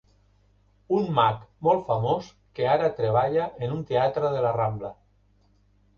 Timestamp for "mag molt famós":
1.17-2.31